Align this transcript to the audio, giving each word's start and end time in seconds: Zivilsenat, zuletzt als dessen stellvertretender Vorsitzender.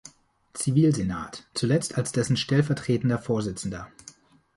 Zivilsenat, 0.53 1.43
zuletzt 1.53 1.95
als 1.95 2.11
dessen 2.11 2.35
stellvertretender 2.35 3.19
Vorsitzender. 3.19 3.91